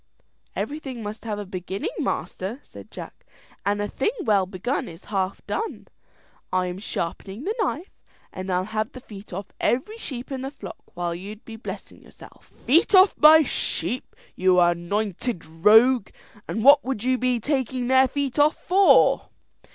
[0.55, 3.23] "Everything must have a beginning, master," said Jack,
[3.63, 5.87] "and a thing well begun is half done.
[6.51, 7.91] I am sharpening the knife,
[8.33, 12.01] and I'll have the feet off every sheep in the flock while you'd be blessing
[12.01, 16.09] yourself." "Feet off my sheep, you anointed rogue!
[16.47, 19.29] and what would you be taking their feet off for?"